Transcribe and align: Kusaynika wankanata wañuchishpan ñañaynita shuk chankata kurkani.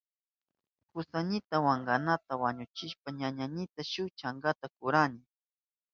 Kusaynika 0.91 1.55
wankanata 1.65 2.31
wañuchishpan 2.41 3.13
ñañaynita 3.19 3.81
shuk 3.91 4.07
chankata 4.19 4.65
kurkani. 4.77 5.21